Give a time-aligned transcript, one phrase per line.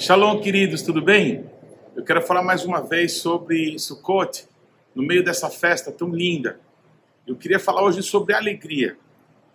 [0.00, 1.50] Shalom, queridos, tudo bem?
[1.96, 4.46] Eu quero falar mais uma vez sobre Sukkot,
[4.94, 6.60] no meio dessa festa tão linda.
[7.26, 8.96] Eu queria falar hoje sobre alegria.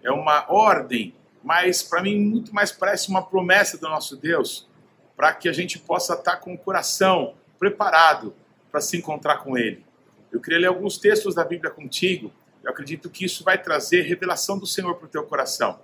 [0.04, 4.68] É uma ordem, mas para mim muito mais parece uma promessa do nosso Deus,
[5.16, 8.36] para que a gente possa estar com o coração preparado
[8.70, 9.82] para se encontrar com Ele.
[10.30, 12.34] Eu queria ler alguns textos da Bíblia contigo.
[12.62, 15.80] Eu acredito que isso vai trazer revelação do Senhor para o teu coração.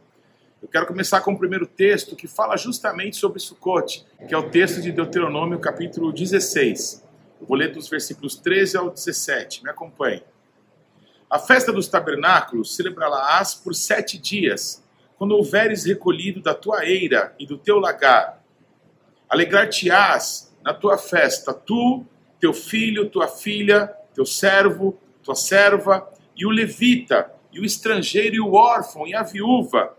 [0.62, 4.50] Eu quero começar com o primeiro texto que fala justamente sobre Sukkot, que é o
[4.50, 7.02] texto de Deuteronômio, capítulo 16.
[7.40, 9.64] Eu vou ler dos versículos 13 ao 17.
[9.64, 10.22] Me acompanhe.
[11.30, 14.84] A festa dos tabernáculos celebrarás por sete dias,
[15.18, 18.44] quando houveres recolhido da tua eira e do teu lagar.
[19.30, 22.06] Alegrar-te-ás na tua festa, tu,
[22.38, 28.42] teu filho, tua filha, teu servo, tua serva, e o levita, e o estrangeiro, e
[28.42, 29.98] o órfão, e a viúva,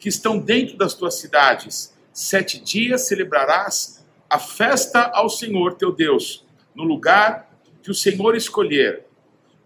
[0.00, 1.94] que estão dentro das tuas cidades.
[2.12, 7.50] Sete dias celebrarás a festa ao Senhor teu Deus, no lugar
[7.82, 9.04] que o Senhor escolher.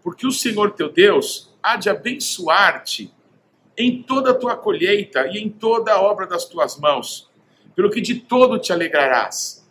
[0.03, 3.11] Porque o Senhor teu Deus há de abençoar-te
[3.77, 7.29] em toda a tua colheita e em toda a obra das tuas mãos,
[7.75, 9.65] pelo que de todo te alegrarás.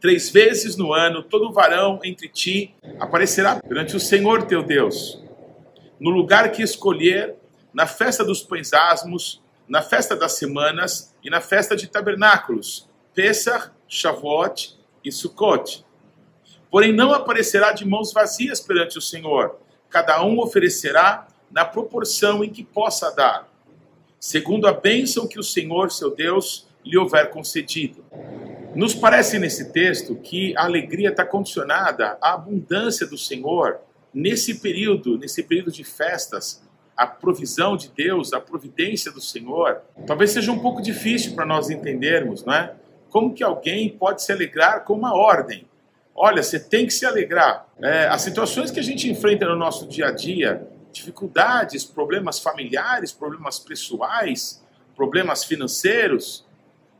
[0.00, 5.22] Três vezes no ano, todo varão entre ti aparecerá perante o Senhor teu Deus,
[5.98, 7.36] no lugar que escolher,
[7.72, 13.70] na festa dos pães asmos, na festa das semanas e na festa de tabernáculos, Pesach,
[13.88, 15.84] Shavuot e Sukkot.
[16.70, 19.58] Porém, não aparecerá de mãos vazias perante o Senhor.
[19.88, 23.48] Cada um oferecerá na proporção em que possa dar,
[24.18, 28.04] segundo a bênção que o Senhor, seu Deus, lhe houver concedido.
[28.74, 33.78] Nos parece nesse texto que a alegria está condicionada à abundância do Senhor
[34.12, 36.60] nesse período, nesse período de festas,
[36.96, 41.70] a provisão de Deus, a providência do Senhor, talvez seja um pouco difícil para nós
[41.70, 42.74] entendermos, não é?
[43.10, 45.66] Como que alguém pode se alegrar com uma ordem?
[46.14, 47.66] Olha, você tem que se alegrar.
[47.80, 53.12] É, as situações que a gente enfrenta no nosso dia a dia, dificuldades, problemas familiares,
[53.12, 54.62] problemas pessoais,
[54.94, 56.44] problemas financeiros,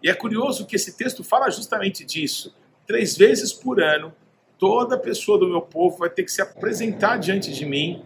[0.02, 2.54] e é curioso que esse texto fala justamente disso.
[2.86, 4.12] Três vezes por ano,
[4.58, 8.04] toda pessoa do meu povo vai ter que se apresentar diante de mim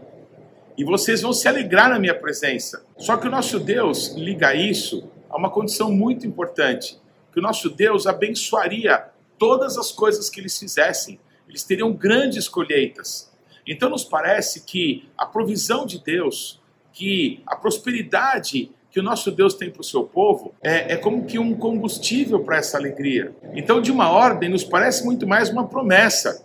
[0.79, 2.87] e vocês vão se alegrar na minha presença.
[2.97, 6.97] Só que o nosso Deus liga isso a uma condição muito importante,
[7.33, 9.05] que o nosso Deus abençoaria
[9.37, 11.19] todas as coisas que eles fizessem.
[11.49, 13.29] Eles teriam grandes colheitas.
[13.67, 16.61] Então nos parece que a provisão de Deus,
[16.93, 21.27] que a prosperidade que o nosso Deus tem para o seu povo é, é como
[21.27, 23.35] que um combustível para essa alegria.
[23.53, 26.43] Então, de uma ordem, nos parece muito mais uma promessa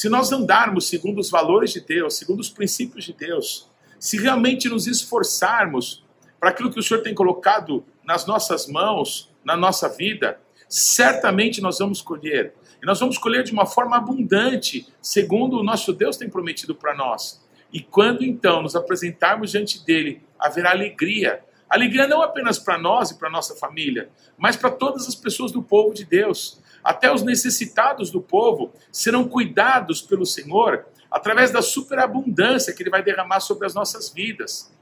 [0.00, 3.68] se nós andarmos segundo os valores de Deus, segundo os princípios de Deus,
[3.98, 6.02] se realmente nos esforçarmos
[6.40, 11.80] para aquilo que o Senhor tem colocado nas nossas mãos, na nossa vida, certamente nós
[11.80, 12.54] vamos colher.
[12.82, 16.94] E nós vamos colher de uma forma abundante, segundo o nosso Deus tem prometido para
[16.94, 17.44] nós.
[17.70, 21.44] E quando então nos apresentarmos diante dele, haverá alegria.
[21.70, 25.62] Alegria não apenas para nós e para nossa família, mas para todas as pessoas do
[25.62, 26.60] povo de Deus.
[26.82, 33.04] Até os necessitados do povo serão cuidados pelo Senhor através da superabundância que Ele vai
[33.04, 34.72] derramar sobre as nossas vidas.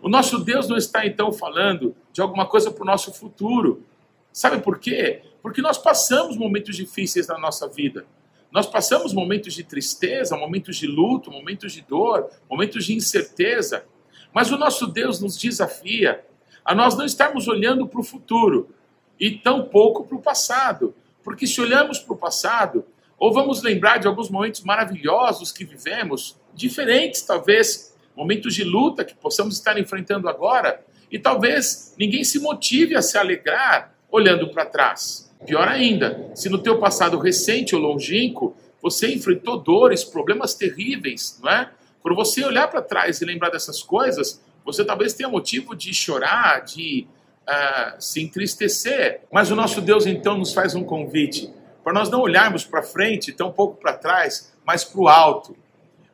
[0.00, 3.84] O nosso Deus não está então falando de alguma coisa para o nosso futuro.
[4.32, 5.22] Sabe por quê?
[5.42, 8.06] Porque nós passamos momentos difíceis na nossa vida.
[8.50, 13.84] Nós passamos momentos de tristeza, momentos de luto, momentos de dor, momentos de incerteza.
[14.32, 16.24] Mas o nosso Deus nos desafia
[16.64, 18.74] a nós não estarmos olhando para o futuro
[19.18, 22.84] e tão pouco para o passado, porque se olhamos para o passado,
[23.18, 29.14] ou vamos lembrar de alguns momentos maravilhosos que vivemos, diferentes talvez, momentos de luta que
[29.14, 35.30] possamos estar enfrentando agora, e talvez ninguém se motive a se alegrar olhando para trás.
[35.46, 41.50] Pior ainda, se no teu passado recente ou longínquo você enfrentou dores, problemas terríveis, não
[41.50, 41.70] é?
[42.02, 46.64] Quando você olhar para trás e lembrar dessas coisas, você talvez tenha motivo de chorar,
[46.64, 47.06] de
[47.48, 49.22] uh, se entristecer.
[49.32, 51.52] Mas o nosso Deus então nos faz um convite
[51.82, 55.56] para nós não olharmos para frente, tão pouco para trás, mas para o alto.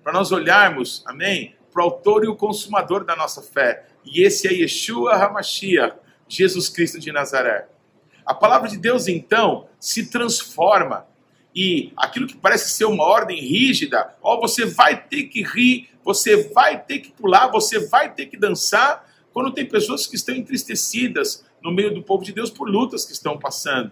[0.02, 3.85] Para nós olharmos, amém, para o autor e o consumador da nossa fé.
[4.05, 5.96] E esse é Yeshua HaMashiach,
[6.26, 7.67] Jesus Cristo de Nazaré.
[8.25, 11.06] A palavra de Deus então se transforma
[11.61, 16.49] e aquilo que parece ser uma ordem rígida, ó, você vai ter que rir, você
[16.53, 21.45] vai ter que pular, você vai ter que dançar, quando tem pessoas que estão entristecidas
[21.61, 23.91] no meio do povo de Deus por lutas que estão passando.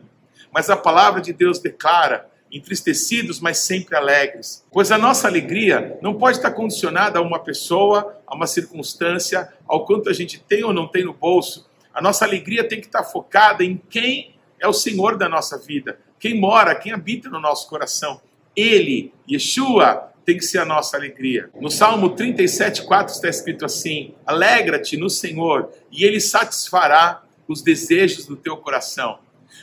[0.53, 4.65] Mas a palavra de Deus declara: entristecidos, mas sempre alegres.
[4.71, 9.85] Pois a nossa alegria não pode estar condicionada a uma pessoa, a uma circunstância, ao
[9.85, 11.69] quanto a gente tem ou não tem no bolso.
[11.93, 15.99] A nossa alegria tem que estar focada em quem é o Senhor da nossa vida,
[16.19, 18.21] quem mora, quem habita no nosso coração.
[18.55, 21.49] Ele, Yeshua, tem que ser a nossa alegria.
[21.61, 28.27] No Salmo 37, 4 está escrito assim: Alegra-te no Senhor, e Ele satisfará os desejos
[28.27, 29.19] do teu coração.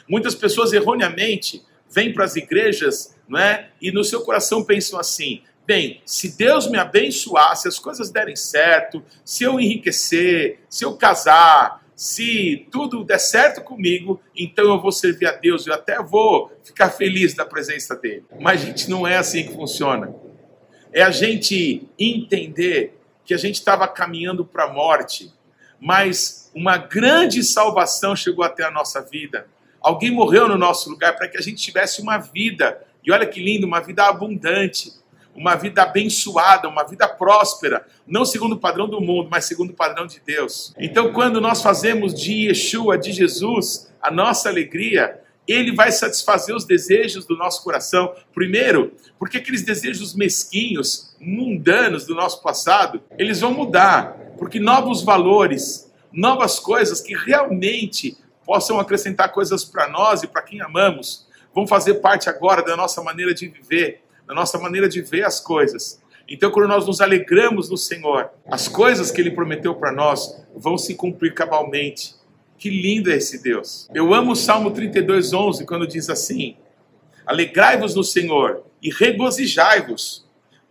[0.08, 3.70] Muitas pessoas erroneamente vêm para as igrejas não é?
[3.82, 8.36] e no seu coração pensam assim: bem, se Deus me abençoar, se as coisas derem
[8.36, 14.92] certo, se eu enriquecer, se eu casar, se tudo der certo comigo, então eu vou
[14.92, 18.26] servir a Deus, eu até vou ficar feliz da presença dele.
[18.40, 20.14] Mas, gente, não é assim que funciona
[20.94, 22.96] é a gente entender
[23.26, 25.34] que a gente estava caminhando para a morte,
[25.80, 29.48] mas uma grande salvação chegou até a nossa vida.
[29.82, 33.44] Alguém morreu no nosso lugar para que a gente tivesse uma vida, e olha que
[33.44, 34.94] lindo, uma vida abundante,
[35.36, 39.76] uma vida abençoada, uma vida próspera, não segundo o padrão do mundo, mas segundo o
[39.76, 40.74] padrão de Deus.
[40.78, 46.66] Então, quando nós fazemos de Yeshua, de Jesus, a nossa alegria, ele vai satisfazer os
[46.66, 48.14] desejos do nosso coração.
[48.34, 55.92] Primeiro, porque aqueles desejos mesquinhos, mundanos do nosso passado, eles vão mudar, porque novos valores,
[56.12, 61.96] novas coisas que realmente possam acrescentar coisas para nós e para quem amamos, vão fazer
[61.96, 66.02] parte agora da nossa maneira de viver, da nossa maneira de ver as coisas.
[66.28, 70.78] Então, quando nós nos alegramos no Senhor, as coisas que Ele prometeu para nós vão
[70.78, 72.16] se cumprir cabalmente.
[72.58, 73.90] Que lindo é esse Deus.
[73.94, 76.56] Eu amo o Salmo 32, 11, quando diz assim:
[77.26, 80.26] Alegrai-vos no Senhor e regozijai-vos,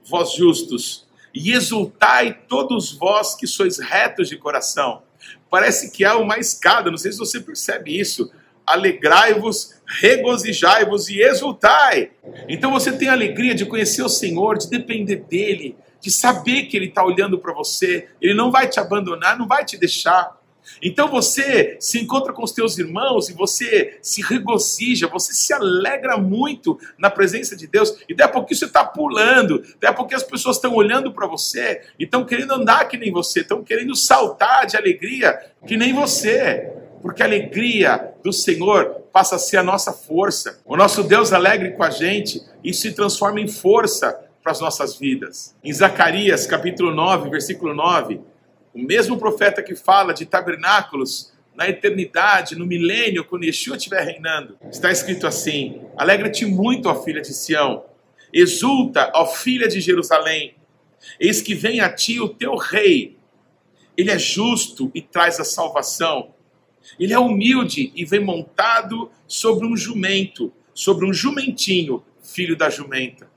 [0.04, 5.02] vós justos, e exultai todos vós que sois retos de coração.
[5.50, 8.30] Parece que há uma escada, não sei se você percebe isso.
[8.66, 12.10] Alegrai-vos, regozijai-vos e exultai.
[12.48, 16.76] Então você tem a alegria de conhecer o Senhor, de depender dEle, de saber que
[16.76, 20.40] Ele está olhando para você, Ele não vai te abandonar, não vai te deixar.
[20.80, 26.16] Então você se encontra com os teus irmãos e você se regozija, você se alegra
[26.16, 30.18] muito na presença de Deus, e daí a pouquinho você está pulando, daí a pouquinho
[30.18, 33.94] as pessoas estão olhando para você e estão querendo andar que nem você, estão querendo
[33.94, 36.72] saltar de alegria que nem você,
[37.02, 40.60] porque a alegria do Senhor passa a ser a nossa força.
[40.64, 44.96] O nosso Deus alegre com a gente, isso se transforma em força para as nossas
[44.96, 45.54] vidas.
[45.62, 48.32] Em Zacarias capítulo 9, versículo 9
[48.74, 54.56] o mesmo profeta que fala de tabernáculos na eternidade, no milênio, quando Yeshua estiver reinando,
[54.70, 57.84] está escrito assim: Alegra-te muito, ó filha de Sião,
[58.32, 60.54] exulta, ó filha de Jerusalém,
[61.20, 63.18] eis que vem a ti o teu rei.
[63.94, 66.31] Ele é justo e traz a salvação.
[66.98, 73.30] Ele é humilde e vem montado sobre um jumento, sobre um jumentinho, filho da jumenta.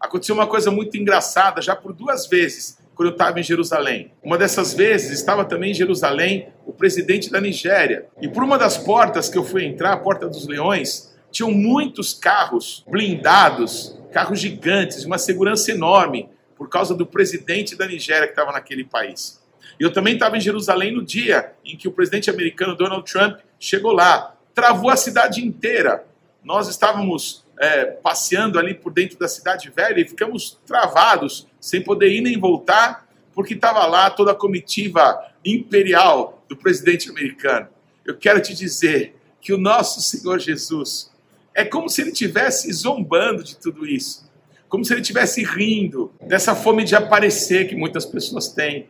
[0.00, 4.12] Aconteceu uma coisa muito engraçada, já por duas vezes quando eu estava em Jerusalém.
[4.22, 8.06] Uma dessas vezes estava também em Jerusalém o presidente da Nigéria.
[8.20, 12.12] E por uma das portas que eu fui entrar, a Porta dos Leões, tinham muitos
[12.12, 18.50] carros blindados, carros gigantes, uma segurança enorme, por causa do presidente da Nigéria que estava
[18.50, 19.37] naquele país.
[19.78, 23.38] E eu também estava em Jerusalém no dia em que o presidente americano Donald Trump
[23.58, 26.04] chegou lá, travou a cidade inteira.
[26.42, 32.10] Nós estávamos é, passeando ali por dentro da cidade velha e ficamos travados, sem poder
[32.10, 37.68] ir nem voltar, porque estava lá toda a comitiva imperial do presidente americano.
[38.04, 41.12] Eu quero te dizer que o nosso Senhor Jesus
[41.54, 44.28] é como se ele estivesse zombando de tudo isso,
[44.68, 48.88] como se ele estivesse rindo dessa fome de aparecer que muitas pessoas têm.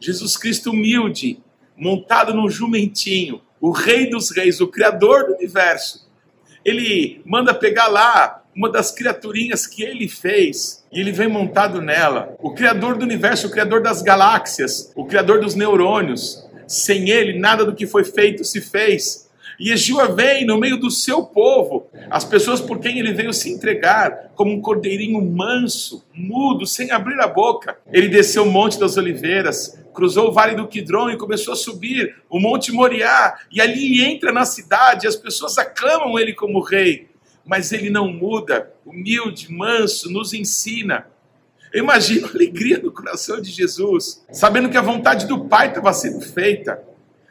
[0.00, 1.40] Jesus Cristo humilde,
[1.76, 6.08] montado num jumentinho, o Rei dos Reis, o Criador do universo,
[6.64, 12.36] ele manda pegar lá uma das criaturinhas que ele fez e ele vem montado nela.
[12.40, 16.44] O Criador do universo, o Criador das galáxias, o Criador dos neurônios.
[16.66, 19.28] Sem ele, nada do que foi feito se fez.
[19.58, 23.50] E Yeshua vem no meio do seu povo, as pessoas por quem ele veio se
[23.50, 27.76] entregar, como um cordeirinho manso, mudo, sem abrir a boca.
[27.92, 32.14] Ele desceu o Monte das Oliveiras, cruzou o Vale do Quidron e começou a subir
[32.30, 33.36] o Monte Moriá.
[33.50, 37.08] E ali entra na cidade, as pessoas aclamam ele como rei.
[37.44, 41.08] Mas ele não muda, humilde, manso, nos ensina.
[41.72, 45.92] Eu imagino a alegria no coração de Jesus, sabendo que a vontade do Pai estava
[45.92, 46.80] sendo feita.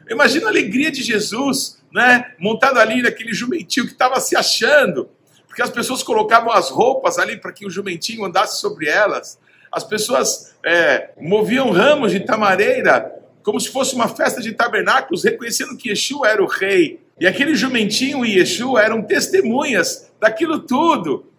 [0.06, 5.08] Eu imagino a alegria de Jesus, né, montado ali naquele jumentinho que estava se achando,
[5.46, 9.38] porque as pessoas colocavam as roupas ali para que o jumentinho andasse sobre elas.
[9.72, 15.74] As pessoas é, moviam ramos de tamareira como se fosse uma festa de tabernáculos, reconhecendo
[15.74, 17.00] que Yeshua era o rei.
[17.18, 21.32] E aquele jumentinho e Yeshua eram testemunhas daquilo tudo.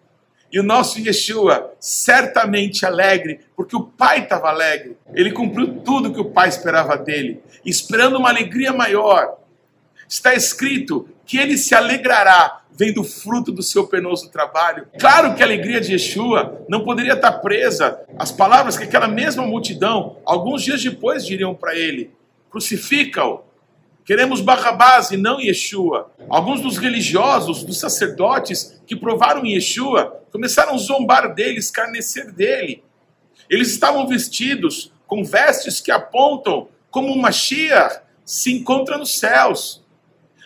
[0.50, 4.96] E o nosso Yeshua, certamente alegre, porque o Pai estava alegre.
[5.14, 9.38] Ele cumpriu tudo que o Pai esperava dele, esperando uma alegria maior.
[10.08, 14.86] Está escrito que ele se alegrará vendo o fruto do seu penoso trabalho.
[14.98, 19.46] Claro que a alegria de Yeshua não poderia estar presa às palavras que aquela mesma
[19.46, 22.10] multidão, alguns dias depois, diriam para ele:
[22.50, 23.44] crucifica-o.
[24.04, 26.10] Queremos Barrabás e não Yeshua.
[26.28, 32.82] Alguns dos religiosos, dos sacerdotes que provaram Yeshua, começaram a zombar dele, escarnecer dele.
[33.48, 39.82] Eles estavam vestidos com vestes que apontam como uma Mashiach se encontra nos céus.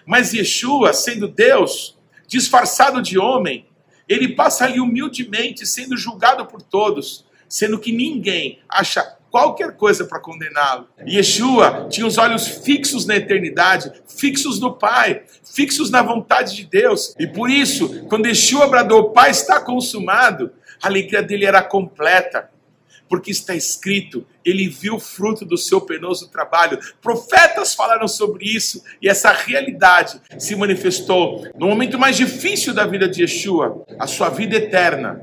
[0.06, 1.93] Mas Yeshua, sendo Deus,
[2.34, 3.66] disfarçado de homem,
[4.08, 10.18] ele passa ali humildemente, sendo julgado por todos, sendo que ninguém acha qualquer coisa para
[10.18, 10.88] condená-lo.
[11.06, 17.14] Yeshua tinha os olhos fixos na eternidade, fixos no Pai, fixos na vontade de Deus.
[17.18, 20.50] E por isso, quando Yeshua bradou, Pai está consumado,
[20.82, 22.50] a alegria dele era completa
[23.08, 26.78] porque está escrito, ele viu o fruto do seu penoso trabalho.
[27.00, 33.08] Profetas falaram sobre isso e essa realidade se manifestou no momento mais difícil da vida
[33.08, 35.20] de Yeshua, a sua vida eterna.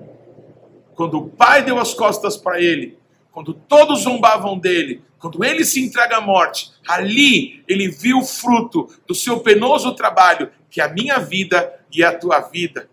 [0.96, 2.98] Quando o Pai deu as costas para ele,
[3.32, 8.90] quando todos zombavam dele, quando ele se entrega à morte, ali ele viu o fruto
[9.08, 12.90] do seu penoso trabalho, que é a minha vida e a tua vida.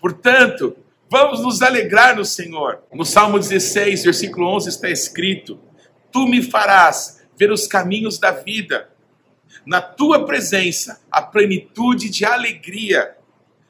[0.00, 0.76] Portanto,
[1.08, 2.84] Vamos nos alegrar no Senhor.
[2.92, 5.60] No Salmo 16, versículo 11 está escrito:
[6.10, 8.90] Tu me farás ver os caminhos da vida.
[9.64, 13.16] Na tua presença, a plenitude de alegria.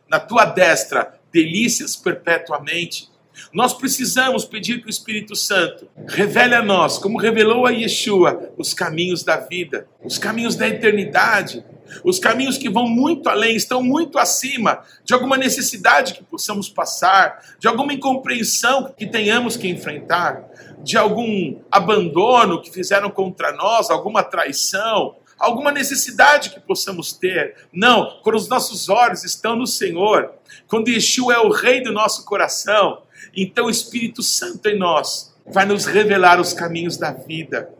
[0.08, 3.10] Na tua destra, delícias perpetuamente.
[3.52, 8.74] Nós precisamos pedir que o Espírito Santo revele a nós, como revelou a Yeshua, os
[8.74, 11.64] caminhos da vida, os caminhos da eternidade,
[12.04, 17.40] os caminhos que vão muito além, estão muito acima de alguma necessidade que possamos passar,
[17.58, 20.44] de alguma incompreensão que tenhamos que enfrentar,
[20.82, 27.56] de algum abandono que fizeram contra nós, alguma traição, alguma necessidade que possamos ter.
[27.72, 30.32] Não, quando os nossos olhos estão no Senhor,
[30.66, 33.02] quando Yeshua é o Rei do nosso coração,
[33.34, 37.70] então o Espírito Santo em nós vai nos revelar os caminhos da vida,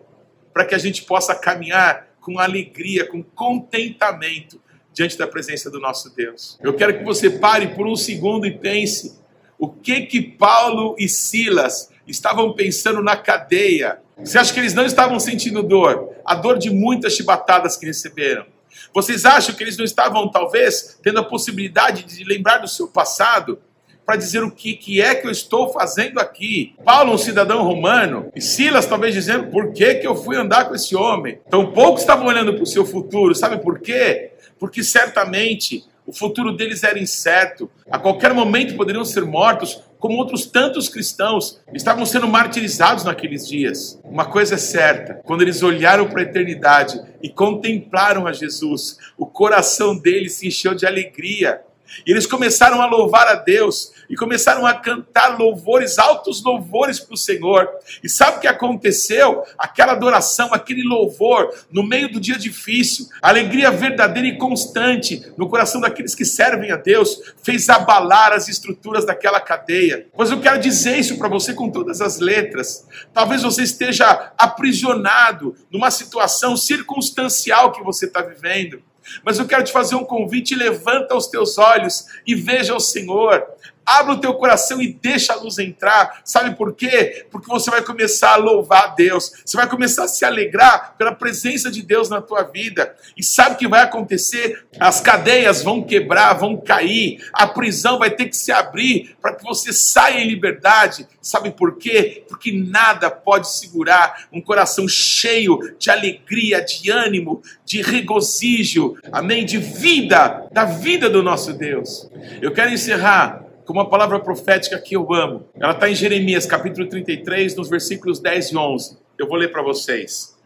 [0.53, 4.61] para que a gente possa caminhar com alegria, com contentamento
[4.93, 6.59] diante da presença do nosso Deus.
[6.63, 9.19] Eu quero que você pare por um segundo e pense
[9.59, 13.99] o que que Paulo e Silas estavam pensando na cadeia.
[14.19, 16.16] Você acha que eles não estavam sentindo dor?
[16.27, 18.45] A dor de muitas chibatadas que receberam.
[18.93, 23.59] Vocês acham que eles não estavam, talvez, tendo a possibilidade de lembrar do seu passado?
[24.07, 26.77] para dizer o que, que é que eu estou fazendo aqui.
[26.85, 30.77] Paulo, um cidadão romano, e Silas talvez dizendo por que, que eu fui andar com
[30.77, 31.41] esse homem.
[31.51, 34.31] Poucos estavam olhando para o seu futuro, sabe por quê?
[34.61, 37.69] Porque certamente o futuro deles era incerto.
[37.91, 44.01] A qualquer momento poderiam ser mortos, como outros tantos cristãos estavam sendo martirizados naqueles dias.
[44.05, 49.27] Uma coisa é certa: quando eles olharam para a eternidade e contemplaram a Jesus, o
[49.27, 51.61] coração deles se encheu de alegria.
[52.07, 57.15] E eles começaram a louvar a Deus e começaram a cantar louvores, altos louvores para
[57.15, 57.69] o Senhor.
[58.03, 59.43] E sabe o que aconteceu?
[59.59, 65.81] Aquela adoração, aquele louvor, no meio do dia difícil, alegria verdadeira e constante no coração
[65.81, 70.07] daqueles que servem a Deus, fez abalar as estruturas daquela cadeia.
[70.15, 72.87] Pois eu quero dizer isso para você com todas as letras.
[73.13, 78.83] Talvez você esteja aprisionado numa situação circunstancial que você está vivendo.
[79.25, 83.47] Mas eu quero te fazer um convite: levanta os teus olhos e veja o Senhor.
[83.87, 86.21] Abra o teu coração e deixa a luz entrar.
[86.25, 87.25] Sabe por quê?
[87.31, 89.31] Porque você vai começar a louvar a Deus.
[89.45, 92.97] Você vai começar a se alegrar pela presença de Deus na tua vida.
[93.17, 94.65] E sabe o que vai acontecer?
[94.81, 97.25] As cadeias vão quebrar, vão cair.
[97.33, 101.07] A prisão vai ter que se abrir para que você saia em liberdade.
[101.23, 102.25] Sabe por quê?
[102.29, 109.45] Porque nada pode segurar um coração cheio de alegria, de ânimo, de regozijo, amém?
[109.45, 112.11] De vida, da vida do nosso Deus.
[112.43, 115.49] Eu quero encerrar com uma palavra profética que eu amo.
[115.57, 118.99] Ela está em Jeremias, capítulo 33, nos versículos 10 e 11.
[119.19, 120.39] Eu vou ler para vocês.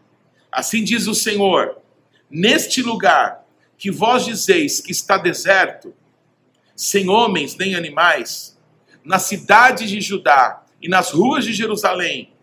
[0.51, 1.77] Assim diz o Senhor:
[2.29, 3.45] Neste lugar
[3.77, 5.93] que vós dizeis que está deserto,
[6.75, 8.57] sem homens nem animais,
[9.05, 12.33] nas cidades de Judá e nas ruas de Jerusalém,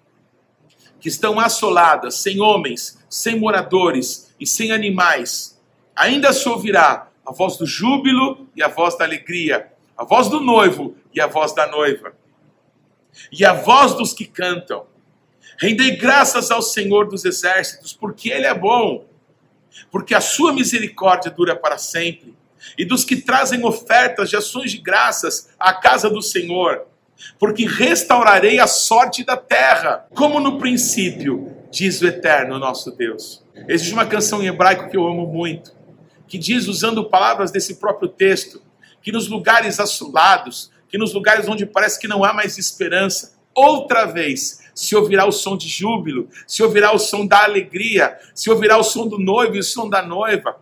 [1.01, 5.61] que estão assoladas, sem homens, sem moradores e sem animais,
[5.95, 10.41] ainda se ouvirá a voz do júbilo e a voz da alegria a voz do
[10.41, 12.15] noivo e a voz da noiva,
[13.33, 14.87] e a voz dos que cantam.
[15.59, 19.05] Rendei graças ao Senhor dos exércitos, porque Ele é bom,
[19.91, 22.37] porque a sua misericórdia dura para sempre,
[22.79, 26.87] e dos que trazem ofertas de ações de graças à casa do Senhor,
[27.37, 33.43] porque restaurarei a sorte da terra, como no princípio, diz o eterno nosso Deus.
[33.67, 35.73] Existe uma canção em hebraico que eu amo muito,
[36.29, 38.63] que diz, usando palavras desse próprio texto,
[39.03, 44.05] que nos lugares assolados, que nos lugares onde parece que não há mais esperança, outra
[44.05, 48.79] vez se ouvirá o som de júbilo, se ouvirá o som da alegria, se ouvirá
[48.79, 50.57] o som do noivo e o som da noiva.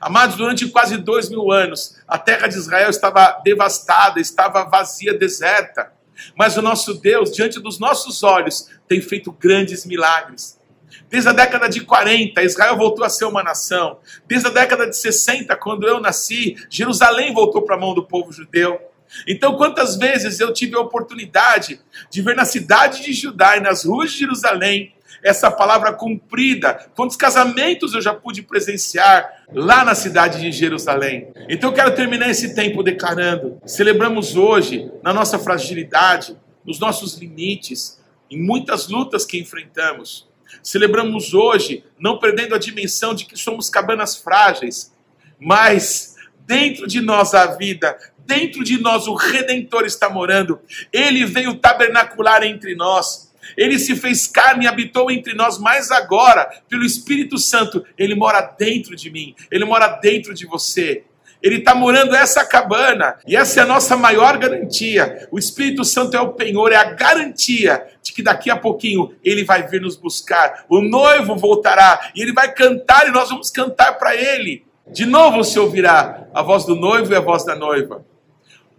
[0.00, 5.92] Amados, durante quase dois mil anos, a terra de Israel estava devastada, estava vazia, deserta.
[6.36, 10.59] Mas o nosso Deus, diante dos nossos olhos, tem feito grandes milagres.
[11.08, 13.98] Desde a década de 40, Israel voltou a ser uma nação.
[14.26, 18.32] Desde a década de 60, quando eu nasci, Jerusalém voltou para a mão do povo
[18.32, 18.80] judeu.
[19.26, 21.80] Então, quantas vezes eu tive a oportunidade
[22.10, 26.74] de ver na cidade de Judá e nas ruas de Jerusalém essa palavra cumprida.
[26.94, 31.28] Quantos casamentos eu já pude presenciar lá na cidade de Jerusalém.
[31.48, 38.00] Então eu quero terminar esse tempo declarando: celebramos hoje, na nossa fragilidade, nos nossos limites,
[38.30, 40.29] em muitas lutas que enfrentamos.
[40.62, 44.92] Celebramos hoje, não perdendo a dimensão de que somos cabanas frágeis,
[45.38, 46.16] mas
[46.46, 50.60] dentro de nós a vida, dentro de nós o Redentor está morando.
[50.92, 53.30] Ele veio tabernacular entre nós.
[53.56, 58.40] Ele se fez carne e habitou entre nós, mas agora, pelo Espírito Santo, ele mora
[58.42, 61.04] dentro de mim, ele mora dentro de você.
[61.42, 63.16] Ele está morando essa cabana.
[63.26, 65.28] E essa é a nossa maior garantia.
[65.30, 69.44] O Espírito Santo é o penhor, é a garantia de que daqui a pouquinho ele
[69.44, 70.64] vai vir nos buscar.
[70.68, 74.64] O noivo voltará e ele vai cantar e nós vamos cantar para ele.
[74.86, 78.04] De novo se ouvirá a voz do noivo e a voz da noiva.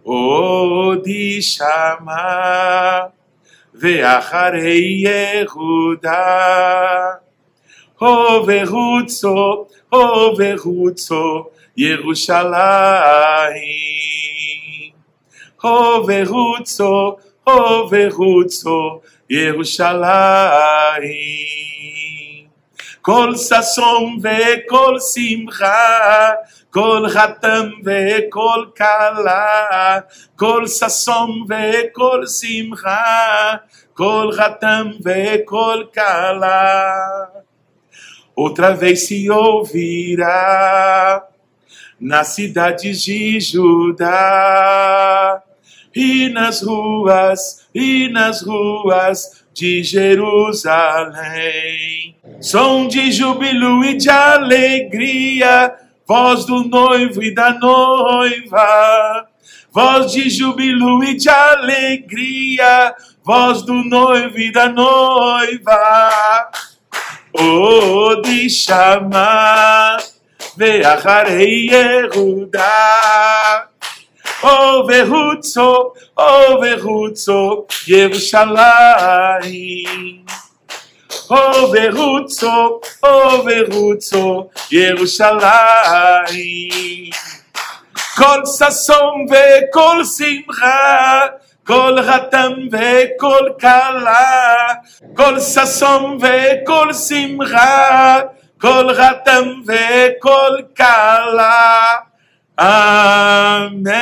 [0.04, 3.12] O de chamar
[5.04, 6.10] Yehuda.
[8.00, 11.51] O oh, verrutzo, o oh, verrutzo.
[11.77, 12.53] ירושלים.
[15.61, 20.07] הו ורוצו, הו ורוצו, ירושלים.
[23.01, 26.31] כל ששון וכל שמחה
[26.77, 29.99] כל חתם וכל כלה,
[30.35, 33.53] כל ששון וכל שמחה,
[33.93, 36.93] כל חתם וכל כלה.
[38.39, 40.37] Outra vez se ouvirá
[42.02, 44.12] nas cidades de Judá
[45.94, 51.22] e nas ruas, e nas ruas de Jerusalém.
[52.40, 55.78] Som de júbilo e de alegria
[56.12, 59.26] voz do noivo e da noiva,
[59.72, 66.50] voz de júbilo e de alegria, voz do noivo e da noiva.
[67.32, 69.96] Oh, de chamar,
[70.57, 73.67] ve'acharei Yehuda.
[74.43, 80.25] Oh, verutzo, oh, verutzo, Yerushalayim.
[81.29, 87.09] Overutso, Overutso, ירושלים.
[88.15, 91.27] כל ששון וכל שמחה,
[91.67, 94.55] כל חתם וכל כלה,
[95.15, 98.19] כל ששון וכל שמחה,
[98.61, 101.93] כל חתם וכל כלה.
[102.59, 103.97] Amém.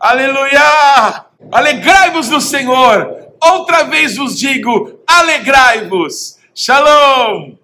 [0.00, 1.24] Aleluia!
[1.50, 2.96] Alegrai-vos no Senhor.
[3.40, 6.38] Outra vez vos digo: alegrai-vos.
[6.54, 7.56] Shalom!